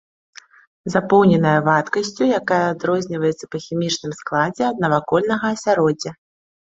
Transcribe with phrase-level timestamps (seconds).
[0.93, 6.11] Запоўненая вадкасцю, якая адрозніваецца па хімічным складзе ад навакольнага асяроддзя.